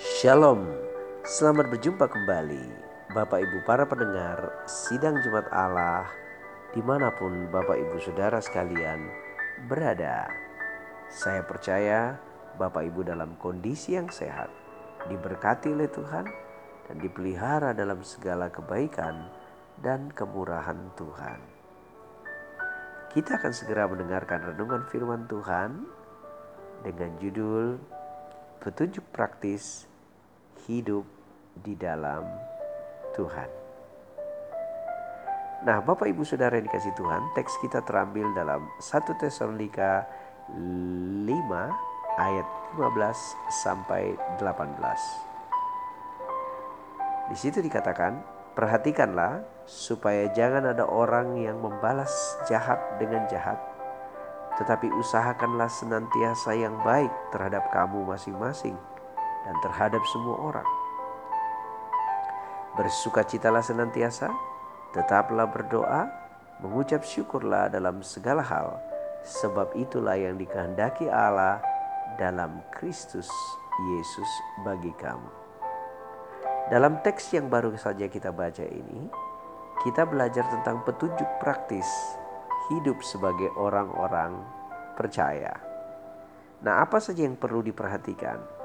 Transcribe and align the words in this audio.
Shalom, 0.00 0.64
selamat 1.28 1.76
berjumpa 1.76 2.08
kembali 2.08 2.64
Bapak 3.12 3.36
Ibu 3.36 3.68
para 3.68 3.84
pendengar 3.84 4.64
Sidang 4.64 5.20
Jumat 5.20 5.44
Allah 5.52 6.08
Di 6.72 6.80
mana 6.80 7.12
pun 7.12 7.52
Bapak 7.52 7.76
Ibu 7.76 8.00
Saudara 8.00 8.40
sekalian 8.40 8.96
berada. 9.68 10.24
Saya 11.12 11.44
percaya 11.44 12.16
Bapak 12.56 12.88
Ibu 12.88 13.12
dalam 13.12 13.36
kondisi 13.36 13.92
yang 13.92 14.08
sehat 14.08 14.48
Diberkati 15.12 15.68
oleh 15.68 15.92
Tuhan 15.92 16.24
dan 16.88 16.96
dipelihara 16.96 17.76
dalam 17.76 18.00
segala 18.00 18.48
kebaikan 18.48 19.28
dan 19.84 20.08
kemurahan 20.16 20.80
Tuhan. 20.96 21.44
Kita 23.12 23.36
akan 23.36 23.52
segera 23.52 23.84
mendengarkan 23.84 24.48
renungan 24.48 24.80
firman 24.88 25.28
Tuhan 25.28 25.84
dengan 26.88 27.20
judul 27.20 27.76
petunjuk 28.64 29.04
praktis 29.12 29.89
hidup 30.70 31.02
di 31.58 31.74
dalam 31.74 32.22
Tuhan. 33.18 33.50
Nah, 35.66 35.82
Bapak 35.82 36.08
Ibu 36.08 36.22
Saudara 36.24 36.56
yang 36.56 36.70
dikasih 36.70 36.94
Tuhan, 36.96 37.34
teks 37.36 37.58
kita 37.60 37.82
terambil 37.84 38.30
dalam 38.32 38.70
1 38.80 39.20
Tesalonika 39.20 40.06
5 40.56 41.26
ayat 42.16 42.46
15 42.78 43.36
sampai 43.60 44.16
18. 44.40 44.48
Di 47.28 47.36
situ 47.36 47.60
dikatakan, 47.60 48.22
perhatikanlah 48.56 49.44
supaya 49.68 50.32
jangan 50.32 50.72
ada 50.72 50.88
orang 50.88 51.36
yang 51.36 51.60
membalas 51.60 52.10
jahat 52.48 52.80
dengan 52.96 53.28
jahat 53.28 53.60
tetapi 54.58 54.92
usahakanlah 54.92 55.72
senantiasa 55.72 56.52
yang 56.52 56.76
baik 56.84 57.08
terhadap 57.32 57.72
kamu 57.72 58.04
masing-masing 58.04 58.76
dan 59.46 59.56
terhadap 59.64 60.02
semua 60.10 60.36
orang. 60.40 60.68
Bersukacitalah 62.78 63.64
senantiasa, 63.64 64.30
tetaplah 64.94 65.50
berdoa, 65.50 66.06
mengucap 66.62 67.02
syukurlah 67.02 67.72
dalam 67.72 68.04
segala 68.04 68.44
hal, 68.44 68.78
sebab 69.26 69.74
itulah 69.76 70.16
yang 70.16 70.38
dikehendaki 70.38 71.10
Allah 71.10 71.60
dalam 72.16 72.62
Kristus 72.72 73.28
Yesus 73.96 74.30
bagi 74.62 74.92
kamu. 74.96 75.30
Dalam 76.70 77.02
teks 77.02 77.34
yang 77.34 77.50
baru 77.50 77.74
saja 77.74 78.06
kita 78.06 78.30
baca 78.30 78.62
ini, 78.62 79.10
kita 79.82 80.06
belajar 80.06 80.44
tentang 80.46 80.84
petunjuk 80.86 81.26
praktis 81.42 81.88
hidup 82.70 83.02
sebagai 83.02 83.50
orang-orang 83.58 84.38
percaya. 84.94 85.50
Nah, 86.60 86.84
apa 86.84 87.00
saja 87.00 87.24
yang 87.24 87.34
perlu 87.34 87.64
diperhatikan? 87.64 88.59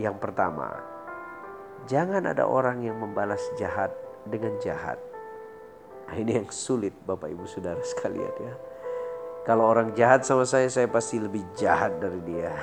Yang 0.00 0.16
pertama, 0.24 0.72
jangan 1.84 2.24
ada 2.24 2.48
orang 2.48 2.80
yang 2.80 2.96
membalas 2.96 3.42
jahat 3.60 3.92
dengan 4.24 4.56
jahat. 4.62 4.96
Nah, 6.08 6.16
ini 6.16 6.40
yang 6.40 6.48
sulit 6.48 6.96
Bapak 7.04 7.28
Ibu 7.28 7.44
Saudara 7.44 7.80
sekalian 7.84 8.34
ya. 8.40 8.54
Kalau 9.42 9.66
orang 9.66 9.90
jahat 9.98 10.22
sama 10.22 10.46
saya, 10.46 10.70
saya 10.70 10.86
pasti 10.86 11.18
lebih 11.18 11.42
jahat 11.58 11.98
dari 11.98 12.22
dia. 12.22 12.54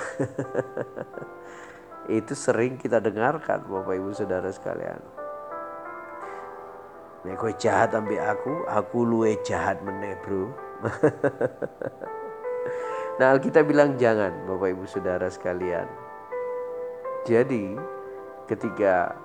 Itu 2.21 2.33
sering 2.33 2.79
kita 2.79 3.03
dengarkan 3.03 3.67
Bapak 3.67 3.99
Ibu 3.99 4.15
Saudara 4.15 4.47
sekalian. 4.47 5.03
Kowe 7.35 7.51
jahat 7.59 7.91
ambil 7.91 8.23
aku, 8.23 8.63
aku 8.63 8.97
luwe 9.03 9.35
jahat 9.43 9.83
meneh, 9.83 10.15
Bro. 10.23 10.55
nah 13.19 13.35
Alkitab 13.35 13.67
bilang 13.67 13.99
jangan 13.99 14.47
Bapak 14.47 14.71
Ibu 14.71 14.87
Saudara 14.87 15.27
sekalian. 15.27 15.98
Jadi 17.27 17.75
ketika 18.47 19.15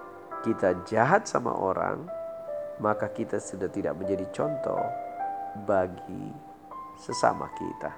kita 0.43 0.83
jahat 0.85 1.25
sama 1.25 1.55
orang 1.55 2.05
maka 2.83 3.07
kita 3.11 3.39
sudah 3.39 3.71
tidak 3.71 3.95
menjadi 3.95 4.27
contoh 4.35 4.83
bagi 5.63 6.35
sesama 6.99 7.47
kita. 7.55 7.93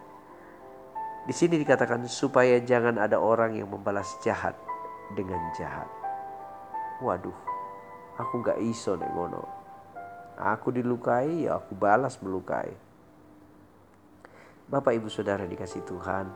Di 1.26 1.34
sini 1.34 1.59
dikatakan 1.59 2.06
supaya 2.06 2.60
jangan 2.62 3.00
ada 3.00 3.19
orang 3.19 3.56
yang 3.56 3.72
membalas 3.72 4.06
jahat 4.22 4.54
dengan 5.16 5.41
jahat. 5.59 5.88
Waduh, 7.03 7.34
aku 8.20 8.44
gak 8.44 8.60
iso 8.62 8.94
nih 8.94 9.10
ngono. 9.10 9.43
Aku 10.37 10.69
dilukai 10.70 11.49
ya 11.49 11.56
aku 11.56 11.72
balas 11.72 12.20
melukai. 12.20 12.70
Bapak 14.69 14.93
Ibu 14.99 15.09
Saudara 15.09 15.47
dikasih 15.47 15.82
Tuhan, 15.87 16.26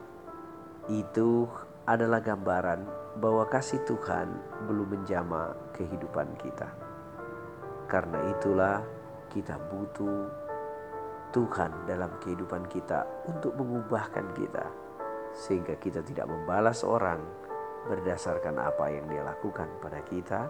itu 0.89 1.45
adalah 1.91 2.23
gambaran 2.23 2.87
bahwa 3.19 3.43
kasih 3.51 3.83
Tuhan 3.83 4.31
belum 4.71 4.95
menjama 4.95 5.51
kehidupan 5.75 6.39
kita. 6.39 6.71
Karena 7.91 8.31
itulah 8.31 8.79
kita 9.27 9.59
butuh 9.59 10.31
Tuhan 11.35 11.91
dalam 11.91 12.15
kehidupan 12.23 12.71
kita 12.71 13.03
untuk 13.27 13.59
mengubahkan 13.59 14.31
kita 14.39 14.67
sehingga 15.35 15.75
kita 15.79 16.03
tidak 16.07 16.31
membalas 16.31 16.87
orang 16.87 17.23
berdasarkan 17.91 18.63
apa 18.63 18.87
yang 18.91 19.11
dia 19.11 19.27
lakukan 19.27 19.67
pada 19.83 19.99
kita, 20.07 20.47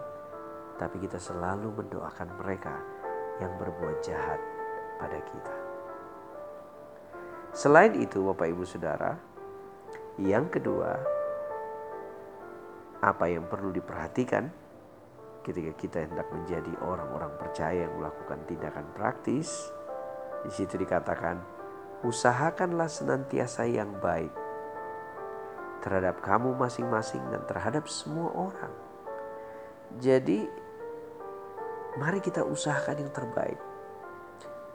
tapi 0.77 1.01
kita 1.01 1.17
selalu 1.17 1.73
mendoakan 1.73 2.29
mereka 2.37 2.75
yang 3.41 3.53
berbuat 3.57 3.97
jahat 4.05 4.41
pada 5.01 5.17
kita. 5.21 5.55
Selain 7.53 7.93
itu, 7.97 8.21
Bapak 8.25 8.47
Ibu 8.51 8.63
Saudara, 8.63 9.17
yang 10.19 10.49
kedua, 10.49 11.20
apa 13.01 13.25
yang 13.25 13.49
perlu 13.49 13.73
diperhatikan 13.73 14.53
ketika 15.41 15.73
kita 15.73 15.97
hendak 16.05 16.29
menjadi 16.29 16.69
orang-orang 16.85 17.33
percaya 17.41 17.89
yang 17.89 17.97
melakukan 17.97 18.45
tindakan 18.45 18.85
praktis, 18.93 19.73
di 20.45 20.51
situ 20.53 20.77
dikatakan, 20.77 21.41
usahakanlah 22.05 22.85
senantiasa 22.85 23.65
yang 23.65 23.89
baik 23.97 24.29
terhadap 25.81 26.21
kamu 26.21 26.53
masing-masing 26.53 27.25
dan 27.33 27.41
terhadap 27.49 27.89
semua 27.89 28.29
orang. 28.37 28.73
Jadi, 29.97 30.45
mari 31.97 32.21
kita 32.21 32.45
usahakan 32.45 33.01
yang 33.01 33.11
terbaik. 33.11 33.59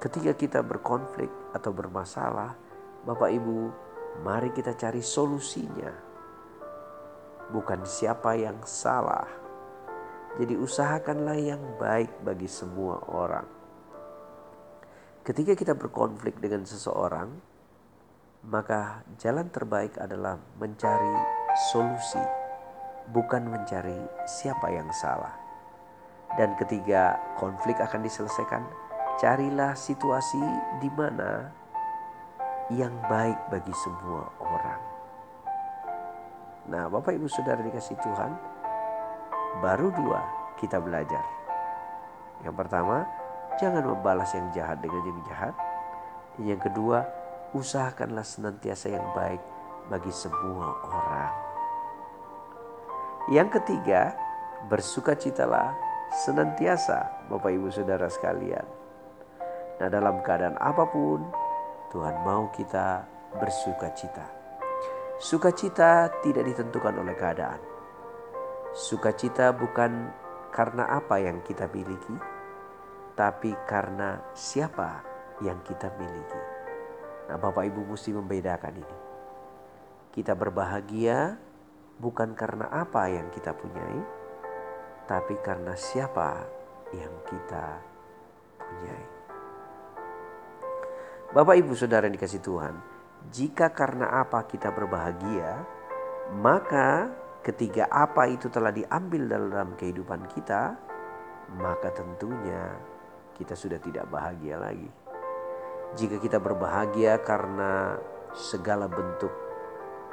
Ketika 0.02 0.34
kita 0.34 0.60
berkonflik 0.66 1.30
atau 1.54 1.70
bermasalah, 1.70 2.58
Bapak 3.06 3.30
Ibu, 3.32 3.70
mari 4.26 4.50
kita 4.50 4.74
cari 4.74 5.00
solusinya. 5.00 6.05
Bukan 7.56 7.88
siapa 7.88 8.36
yang 8.36 8.60
salah. 8.68 9.24
Jadi 10.36 10.60
usahakanlah 10.60 11.40
yang 11.40 11.62
baik 11.80 12.12
bagi 12.20 12.44
semua 12.44 13.00
orang. 13.08 13.48
Ketika 15.24 15.56
kita 15.56 15.72
berkonflik 15.72 16.36
dengan 16.36 16.68
seseorang, 16.68 17.32
maka 18.44 19.00
jalan 19.16 19.48
terbaik 19.48 19.96
adalah 19.96 20.36
mencari 20.60 21.16
solusi, 21.72 22.20
bukan 23.10 23.48
mencari 23.48 23.96
siapa 24.28 24.68
yang 24.68 24.86
salah. 24.92 25.32
Dan 26.36 26.52
ketika 26.60 27.16
konflik 27.40 27.80
akan 27.80 28.04
diselesaikan, 28.04 28.68
carilah 29.16 29.72
situasi 29.72 30.44
di 30.84 30.92
mana 30.92 31.48
yang 32.68 32.92
baik 33.08 33.38
bagi 33.48 33.72
semua 33.80 34.28
orang. 34.44 34.95
Nah, 36.66 36.90
Bapak 36.90 37.14
Ibu 37.14 37.30
Saudara 37.30 37.62
dikasih 37.62 37.94
Tuhan, 38.02 38.32
baru 39.62 39.94
dua 39.94 40.20
kita 40.58 40.82
belajar. 40.82 41.22
Yang 42.42 42.54
pertama, 42.58 43.06
jangan 43.56 43.86
membalas 43.86 44.34
yang 44.34 44.50
jahat 44.50 44.82
dengan 44.82 45.02
yang 45.06 45.20
jahat. 45.30 45.54
Yang 46.42 46.60
kedua, 46.68 47.06
usahakanlah 47.54 48.26
senantiasa 48.26 48.92
yang 48.92 49.06
baik 49.14 49.40
bagi 49.88 50.10
semua 50.10 50.74
orang. 50.90 51.32
Yang 53.30 53.62
ketiga, 53.62 54.14
bersukacitalah 54.66 55.74
senantiasa 56.26 57.30
Bapak 57.30 57.50
Ibu 57.54 57.70
Saudara 57.70 58.10
sekalian. 58.10 58.66
Nah 59.76 59.88
dalam 59.92 60.24
keadaan 60.24 60.56
apa 60.56 60.88
pun 60.88 61.20
Tuhan 61.92 62.16
mau 62.24 62.48
kita 62.50 63.04
bersuka 63.36 63.92
cita. 63.92 64.45
Sukacita 65.16 66.12
tidak 66.20 66.44
ditentukan 66.44 66.92
oleh 67.00 67.16
keadaan. 67.16 67.56
Sukacita 68.76 69.48
bukan 69.56 70.12
karena 70.52 70.84
apa 70.92 71.16
yang 71.16 71.40
kita 71.40 71.72
miliki, 71.72 72.12
tapi 73.16 73.56
karena 73.64 74.20
siapa 74.36 75.00
yang 75.40 75.56
kita 75.64 75.88
miliki. 75.96 76.42
Nah, 77.32 77.40
Bapak 77.40 77.64
Ibu 77.64 77.88
mesti 77.88 78.12
membedakan 78.12 78.76
ini. 78.76 78.98
Kita 80.12 80.36
berbahagia 80.36 81.40
bukan 81.96 82.36
karena 82.36 82.68
apa 82.68 83.08
yang 83.08 83.32
kita 83.32 83.56
punyai, 83.56 84.00
tapi 85.08 85.40
karena 85.40 85.72
siapa 85.80 86.44
yang 86.92 87.12
kita 87.24 87.80
punyai. 88.60 89.06
Bapak 91.32 91.56
Ibu 91.56 91.72
Saudara 91.72 92.04
yang 92.04 92.20
dikasih 92.20 92.44
Tuhan, 92.44 92.95
jika 93.32 93.72
karena 93.74 94.22
apa 94.22 94.44
kita 94.46 94.70
berbahagia, 94.70 95.64
maka 96.36 97.10
Ketika 97.46 97.86
apa 97.94 98.26
itu 98.26 98.50
telah 98.50 98.74
diambil 98.74 99.30
dalam 99.30 99.78
kehidupan 99.78 100.26
kita, 100.34 100.74
maka 101.54 101.94
tentunya 101.94 102.74
kita 103.38 103.54
sudah 103.54 103.78
tidak 103.78 104.10
bahagia 104.10 104.58
lagi. 104.58 104.90
Jika 105.94 106.18
kita 106.18 106.42
berbahagia 106.42 107.22
karena 107.22 108.02
segala 108.34 108.90
bentuk 108.90 109.30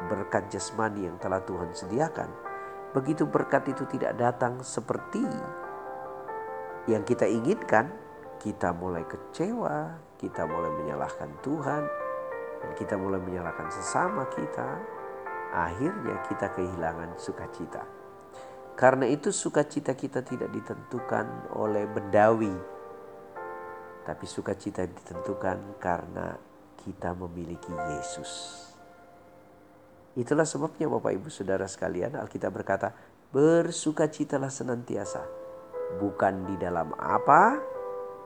berkat 0.06 0.46
jasmani 0.54 1.10
yang 1.10 1.18
telah 1.18 1.42
Tuhan 1.42 1.74
sediakan, 1.74 2.30
begitu 2.94 3.26
berkat 3.26 3.66
itu 3.66 3.90
tidak 3.90 4.14
datang 4.14 4.62
seperti 4.62 5.26
yang 6.86 7.02
kita 7.02 7.26
inginkan, 7.26 7.90
kita 8.38 8.78
mulai 8.78 9.10
kecewa, 9.10 9.98
kita 10.22 10.46
mulai 10.46 10.70
menyalahkan 10.70 11.34
Tuhan, 11.42 12.03
kita 12.80 12.96
mulai 12.96 13.20
menyalahkan 13.20 13.68
sesama 13.68 14.24
kita, 14.32 14.80
akhirnya 15.52 16.24
kita 16.32 16.56
kehilangan 16.56 17.20
sukacita. 17.20 17.84
Karena 18.74 19.06
itu 19.06 19.30
sukacita 19.30 19.94
kita 19.94 20.26
tidak 20.26 20.50
ditentukan 20.50 21.54
oleh 21.54 21.86
bendawi, 21.86 22.56
tapi 24.02 24.26
sukacita 24.26 24.82
ditentukan 24.82 25.78
karena 25.78 26.34
kita 26.82 27.14
memiliki 27.14 27.70
Yesus. 27.70 28.64
Itulah 30.14 30.46
sebabnya 30.46 30.90
Bapak 30.90 31.14
Ibu 31.14 31.30
Saudara 31.30 31.66
sekalian 31.70 32.18
Alkitab 32.18 32.54
berkata, 32.54 32.94
bersukacitalah 33.34 34.50
senantiasa, 34.50 35.26
bukan 35.98 36.50
di 36.50 36.56
dalam 36.58 36.94
apa, 36.98 37.58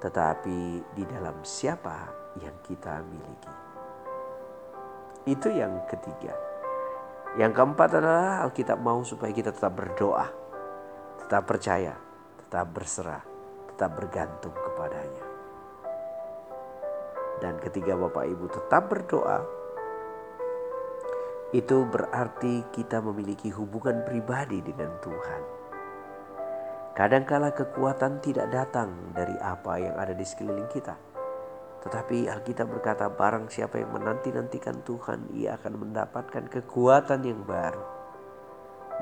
tetapi 0.04 0.84
di 0.96 1.04
dalam 1.08 1.44
siapa 1.44 2.12
yang 2.44 2.56
kita 2.64 3.04
miliki. 3.08 3.67
Itu 5.28 5.52
yang 5.52 5.84
ketiga. 5.92 6.32
Yang 7.36 7.52
keempat 7.60 8.00
adalah 8.00 8.48
Alkitab 8.48 8.80
mau 8.80 9.04
supaya 9.04 9.36
kita 9.36 9.52
tetap 9.52 9.76
berdoa, 9.76 10.24
tetap 11.20 11.44
percaya, 11.44 12.00
tetap 12.40 12.72
berserah, 12.72 13.22
tetap 13.76 13.92
bergantung 14.00 14.56
kepadanya. 14.56 15.26
Dan 17.44 17.60
ketiga 17.60 18.00
Bapak 18.00 18.26
Ibu 18.26 18.46
tetap 18.50 18.88
berdoa, 18.88 19.44
itu 21.52 21.84
berarti 21.86 22.64
kita 22.72 23.04
memiliki 23.04 23.52
hubungan 23.52 24.08
pribadi 24.08 24.64
dengan 24.64 24.96
Tuhan. 25.04 25.42
Kadangkala 26.98 27.54
kekuatan 27.54 28.24
tidak 28.26 28.50
datang 28.50 29.14
dari 29.14 29.36
apa 29.38 29.78
yang 29.78 29.96
ada 30.00 30.18
di 30.18 30.26
sekeliling 30.26 30.66
kita. 30.72 31.17
Tetapi 31.88 32.28
Alkitab 32.28 32.68
berkata 32.68 33.08
barang 33.08 33.48
siapa 33.48 33.80
yang 33.80 33.96
menanti-nantikan 33.96 34.84
Tuhan 34.84 35.32
ia 35.32 35.56
akan 35.56 35.88
mendapatkan 35.88 36.52
kekuatan 36.52 37.24
yang 37.24 37.48
baru. 37.48 37.80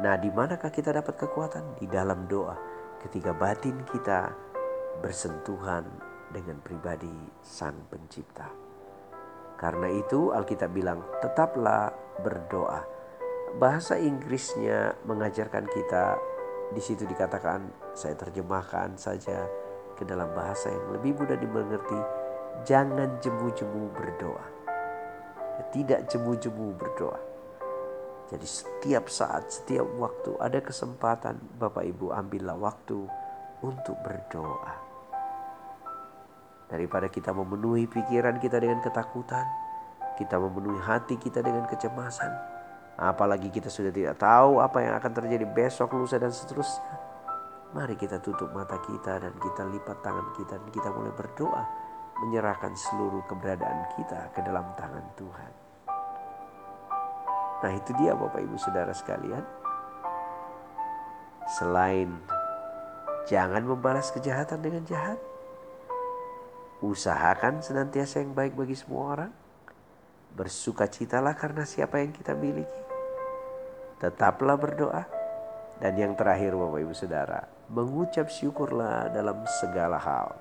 Nah 0.06 0.14
di 0.22 0.30
manakah 0.30 0.70
kita 0.70 0.94
dapat 0.94 1.18
kekuatan? 1.18 1.82
Di 1.82 1.90
dalam 1.90 2.30
doa 2.30 2.54
ketika 3.02 3.34
batin 3.34 3.82
kita 3.90 4.30
bersentuhan 5.02 5.90
dengan 6.30 6.62
pribadi 6.62 7.10
sang 7.42 7.90
pencipta. 7.90 8.54
Karena 9.58 9.90
itu 9.90 10.30
Alkitab 10.30 10.70
bilang 10.70 11.02
tetaplah 11.26 11.90
berdoa. 12.22 12.86
Bahasa 13.58 13.98
Inggrisnya 13.98 14.94
mengajarkan 15.10 15.66
kita 15.74 16.06
di 16.70 16.82
situ 16.86 17.10
dikatakan 17.10 17.66
saya 17.98 18.14
terjemahkan 18.14 18.94
saja 18.94 19.48
ke 19.98 20.06
dalam 20.06 20.30
bahasa 20.38 20.70
yang 20.70 21.02
lebih 21.02 21.18
mudah 21.18 21.40
dimengerti. 21.40 22.25
Jangan 22.63 23.19
jemu-jemu 23.19 23.92
berdoa. 23.92 24.46
Tidak 25.75 26.07
jemu-jemu 26.07 26.68
berdoa. 26.80 27.19
Jadi 28.31 28.48
setiap 28.48 29.12
saat, 29.12 29.52
setiap 29.52 29.86
waktu 30.00 30.34
ada 30.40 30.63
kesempatan 30.63 31.38
Bapak 31.60 31.84
Ibu 31.84 32.16
ambillah 32.16 32.56
waktu 32.56 33.06
untuk 33.62 34.00
berdoa. 34.02 34.74
Daripada 36.72 37.12
kita 37.12 37.36
memenuhi 37.36 37.86
pikiran 37.86 38.40
kita 38.42 38.58
dengan 38.58 38.81
ketakutan, 38.81 39.46
kita 40.18 40.40
memenuhi 40.42 40.81
hati 40.81 41.19
kita 41.22 41.46
dengan 41.46 41.69
kecemasan, 41.69 42.34
Apalagi 42.96 43.51
kita 43.51 43.68
sudah 43.68 43.92
tidak 43.92 44.16
tahu 44.16 44.63
apa 44.63 44.80
yang 44.80 44.96
akan 44.96 45.12
terjadi 45.12 45.44
besok, 45.44 45.92
lusa 46.00 46.16
dan 46.16 46.31
seterusnya. 46.31 46.96
Mari 47.75 48.00
kita 48.00 48.24
tutup 48.24 48.56
mata 48.56 48.80
kita 48.80 49.19
dan 49.19 49.36
kita 49.36 49.68
lipat 49.68 50.00
tangan 50.00 50.31
kita 50.40 50.56
dan 50.56 50.69
kita 50.72 50.88
mulai 50.96 51.12
berdoa. 51.12 51.63
Menyerahkan 52.23 52.71
seluruh 52.75 53.23
keberadaan 53.27 53.91
kita 54.00 54.31
ke 54.31 54.39
dalam 54.39 54.63
tangan 54.79 55.03
Tuhan. 55.19 55.51
Nah 57.63 57.71
itu 57.75 57.91
dia 58.00 58.15
Bapak 58.15 58.39
Ibu 58.39 58.56
Saudara 58.56 58.94
sekalian. 58.95 59.44
Selain 61.59 62.09
jangan 63.27 63.63
membalas 63.65 64.12
kejahatan 64.15 64.63
dengan 64.63 64.83
jahat. 64.88 65.19
Usahakan 66.79 67.59
senantiasa 67.59 68.23
yang 68.23 68.31
baik 68.31 68.56
bagi 68.56 68.75
semua 68.75 69.01
orang. 69.19 69.31
Bersukacitalah 70.35 71.35
karena 71.35 71.63
siapa 71.63 72.00
yang 72.03 72.12
kita 72.12 72.35
miliki 72.35 72.85
tetaplah 74.00 74.59
berdoa. 74.59 75.03
Dan 75.75 76.00
yang 76.00 76.13
terakhir 76.15 76.56
Bapak 76.56 76.79
Ibu 76.88 76.95
Saudara, 76.95 77.41
mengucap 77.67 78.31
syukurlah 78.31 79.12
dalam 79.12 79.44
segala 79.59 80.00
hal. 80.00 80.31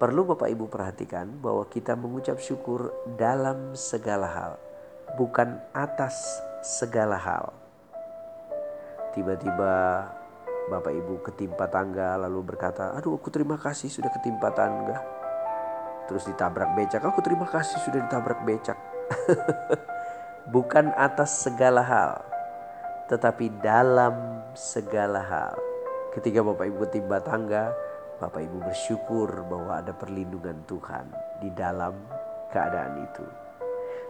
Perlu 0.00 0.24
Bapak 0.24 0.48
Ibu 0.48 0.72
perhatikan 0.72 1.28
bahwa 1.44 1.68
kita 1.68 1.92
mengucap 1.92 2.40
syukur 2.40 2.88
dalam 3.20 3.76
segala 3.76 4.32
hal, 4.32 4.52
bukan 5.20 5.60
atas 5.76 6.40
segala 6.64 7.20
hal. 7.20 7.52
Tiba-tiba 9.12 10.08
Bapak 10.72 10.96
Ibu 10.96 11.20
ketimpa 11.20 11.68
tangga 11.68 12.16
lalu 12.16 12.48
berkata, 12.48 12.96
aduh 12.96 13.20
aku 13.20 13.28
terima 13.28 13.60
kasih 13.60 13.92
sudah 13.92 14.08
ketimpa 14.08 14.48
tangga. 14.56 15.04
Terus 16.08 16.24
ditabrak 16.32 16.72
becak, 16.72 17.04
aku 17.04 17.20
terima 17.20 17.44
kasih 17.44 17.76
sudah 17.84 18.00
ditabrak 18.00 18.40
becak. 18.48 18.80
bukan 20.56 20.96
atas 20.96 21.44
segala 21.44 21.84
hal, 21.84 22.24
tetapi 23.12 23.52
dalam 23.60 24.40
segala 24.56 25.20
hal. 25.20 25.60
Ketika 26.16 26.40
Bapak 26.40 26.72
Ibu 26.72 26.88
timba 26.88 27.20
tangga, 27.20 27.89
Bapak 28.20 28.44
Ibu 28.44 28.68
bersyukur 28.68 29.32
bahwa 29.48 29.80
ada 29.80 29.96
perlindungan 29.96 30.60
Tuhan 30.68 31.08
di 31.40 31.48
dalam 31.56 31.96
keadaan 32.52 33.00
itu. 33.00 33.24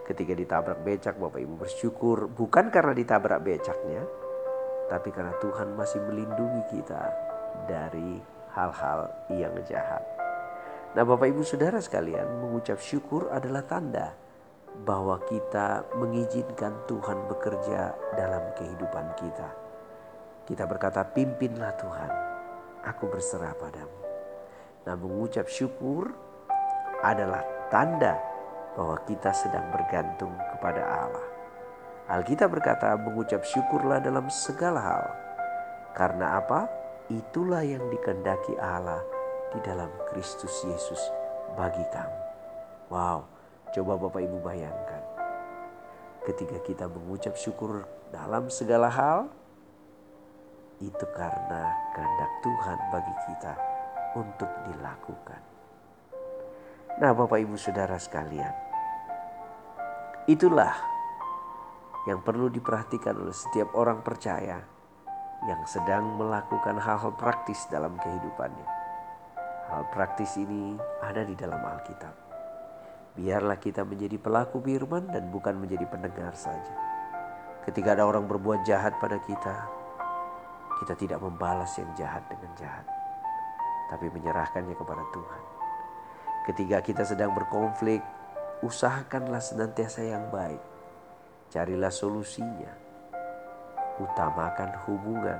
Ketika 0.03 0.35
ditabrak 0.35 0.83
becak, 0.83 1.15
Bapak 1.15 1.39
Ibu 1.39 1.55
bersyukur 1.63 2.27
bukan 2.27 2.75
karena 2.75 2.91
ditabrak 2.91 3.39
becaknya, 3.39 4.03
tapi 4.91 5.15
karena 5.15 5.31
Tuhan 5.39 5.79
masih 5.79 6.03
melindungi 6.03 6.63
kita 6.75 7.03
dari 7.71 8.19
hal-hal 8.51 9.07
yang 9.31 9.55
jahat. 9.63 10.03
Nah, 10.99 11.07
Bapak 11.07 11.31
Ibu 11.31 11.47
Saudara 11.47 11.79
sekalian, 11.79 12.43
mengucap 12.43 12.83
syukur 12.83 13.31
adalah 13.31 13.63
tanda 13.63 14.11
bahwa 14.83 15.23
kita 15.23 15.87
mengizinkan 15.95 16.75
Tuhan 16.91 17.31
bekerja 17.31 17.95
dalam 18.19 18.43
kehidupan 18.59 19.07
kita. 19.15 19.49
Kita 20.51 20.67
berkata, 20.67 21.07
"Pimpinlah 21.07 21.79
Tuhan, 21.79 22.11
aku 22.83 23.07
berserah 23.07 23.55
padamu." 23.55 24.00
Nah, 24.85 24.97
mengucap 24.97 25.49
syukur 25.51 26.13
adalah 27.05 27.45
tanda 27.69 28.17
bahwa 28.77 28.97
kita 29.05 29.33
sedang 29.33 29.69
bergantung 29.73 30.33
kepada 30.57 30.83
Allah. 30.83 31.27
Alkitab 32.11 32.51
berkata, 32.51 32.97
"Mengucap 32.99 33.45
syukurlah 33.47 34.03
dalam 34.03 34.27
segala 34.33 34.81
hal." 34.83 35.05
Karena 35.95 36.41
apa? 36.41 36.67
Itulah 37.11 37.67
yang 37.67 37.83
dikendaki 37.91 38.55
Allah 38.59 39.03
di 39.51 39.59
dalam 39.67 39.91
Kristus 40.11 40.63
Yesus 40.63 41.01
bagi 41.59 41.83
kamu. 41.91 42.19
Wow, 42.91 43.27
Coba 43.71 43.95
Bapak 43.95 44.27
Ibu 44.27 44.43
bayangkan. 44.43 45.03
Ketika 46.27 46.59
kita 46.67 46.91
mengucap 46.91 47.39
syukur 47.39 47.87
dalam 48.11 48.51
segala 48.51 48.91
hal, 48.91 49.31
itu 50.83 51.07
karena 51.15 51.71
kehendak 51.95 52.33
Tuhan 52.43 52.79
bagi 52.91 53.15
kita 53.31 53.70
untuk 54.19 54.51
dilakukan. 54.67 55.43
Nah, 57.01 57.11
Bapak 57.15 57.39
Ibu 57.41 57.57
Saudara 57.57 57.97
sekalian, 57.97 58.53
itulah 60.29 60.75
yang 62.09 62.21
perlu 62.25 62.49
diperhatikan 62.49 63.17
oleh 63.17 63.37
setiap 63.37 63.77
orang 63.77 64.01
percaya 64.01 64.61
yang 65.49 65.63
sedang 65.65 66.21
melakukan 66.21 66.77
hal-hal 66.77 67.17
praktis 67.17 67.65
dalam 67.73 67.97
kehidupannya. 67.97 68.69
Hal 69.71 69.89
praktis 69.95 70.37
ini 70.37 70.77
ada 71.01 71.25
di 71.25 71.33
dalam 71.39 71.63
Alkitab. 71.63 72.15
Biarlah 73.17 73.57
kita 73.57 73.87
menjadi 73.87 74.21
pelaku 74.21 74.61
firman 74.61 75.09
dan 75.09 75.33
bukan 75.33 75.57
menjadi 75.57 75.87
pendengar 75.89 76.35
saja. 76.37 76.75
Ketika 77.65 77.97
ada 77.97 78.05
orang 78.09 78.25
berbuat 78.27 78.65
jahat 78.65 78.97
pada 78.99 79.21
kita, 79.25 79.57
kita 80.83 80.95
tidak 80.97 81.21
membalas 81.21 81.71
yang 81.77 81.91
jahat 81.93 82.25
dengan 82.29 82.51
jahat, 82.57 82.87
tapi 83.91 84.07
menyerahkannya 84.07 84.79
kepada 84.79 85.03
Tuhan. 85.11 85.43
Ketika 86.47 86.79
kita 86.81 87.03
sedang 87.03 87.35
berkonflik, 87.35 88.01
usahakanlah 88.63 89.43
senantiasa 89.43 90.07
yang 90.07 90.31
baik. 90.31 90.63
Carilah 91.51 91.91
solusinya. 91.91 92.79
utamakan 94.01 94.73
hubungan, 94.89 95.37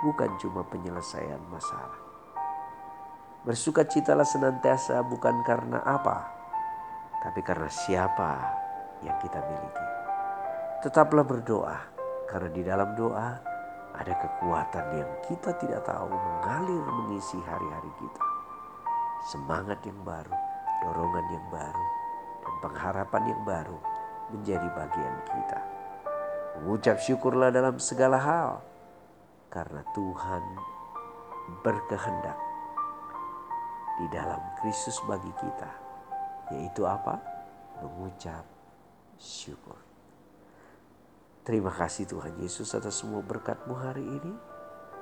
bukan 0.00 0.32
cuma 0.40 0.64
penyelesaian 0.64 1.36
masalah. 1.52 2.00
Bersukacitalah 3.44 4.24
senantiasa 4.24 5.04
bukan 5.04 5.44
karena 5.44 5.84
apa, 5.84 6.24
tapi 7.20 7.44
karena 7.44 7.68
siapa 7.68 8.32
yang 9.04 9.12
kita 9.20 9.44
miliki. 9.44 9.86
Tetaplah 10.88 11.20
berdoa, 11.20 11.76
karena 12.32 12.48
di 12.48 12.62
dalam 12.64 12.96
doa 12.96 13.55
ada 13.96 14.12
kekuatan 14.20 14.86
yang 15.00 15.10
kita 15.24 15.56
tidak 15.56 15.80
tahu 15.88 16.12
mengalir 16.12 16.84
mengisi 16.84 17.40
hari-hari 17.40 17.92
kita. 17.96 18.24
Semangat 19.32 19.80
yang 19.88 19.96
baru, 20.04 20.36
dorongan 20.84 21.26
yang 21.32 21.46
baru, 21.48 21.86
dan 22.44 22.54
pengharapan 22.60 23.22
yang 23.32 23.42
baru 23.42 23.78
menjadi 24.30 24.68
bagian 24.76 25.16
kita. 25.24 25.60
Mengucap 26.60 26.96
syukurlah 27.00 27.48
dalam 27.52 27.80
segala 27.80 28.20
hal 28.20 28.50
karena 29.48 29.80
Tuhan 29.96 30.44
berkehendak 31.64 32.38
di 33.96 34.06
dalam 34.12 34.40
Kristus 34.60 35.00
bagi 35.08 35.32
kita, 35.40 35.70
yaitu 36.52 36.84
apa? 36.84 37.16
Mengucap 37.80 38.44
syukur. 39.16 39.85
Terima 41.46 41.70
kasih 41.70 42.10
Tuhan 42.10 42.42
Yesus 42.42 42.74
atas 42.74 42.98
semua 42.98 43.22
berkatmu 43.22 43.78
hari 43.78 44.02
ini. 44.02 44.34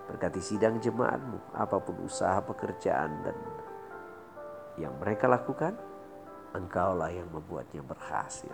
Berkati 0.05 0.45
sidang 0.45 0.77
jemaatmu, 0.77 1.57
apa 1.57 1.81
pun 1.81 2.05
usaha 2.05 2.37
pekerjaan 2.45 3.25
dan 3.25 3.37
yang 4.77 4.93
mereka 5.01 5.25
lakukan, 5.25 5.73
engkaulah 6.53 7.09
yang 7.09 7.33
membuatnya 7.33 7.81
berhasil. 7.81 8.53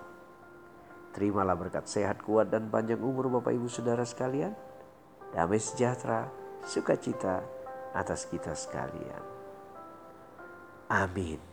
Terimalah 1.10 1.58
berkat 1.58 1.90
sehat, 1.90 2.22
kuat, 2.22 2.54
dan 2.54 2.70
panjang 2.70 3.02
umur 3.02 3.26
Bapak 3.26 3.50
Ibu 3.58 3.66
Saudara 3.66 4.06
sekalian. 4.06 4.54
Damai 5.34 5.58
sejahtera, 5.58 6.30
sukacita 6.62 7.42
atas 7.90 8.30
kita 8.30 8.54
sekalian. 8.54 9.22
Amin. 10.86 11.49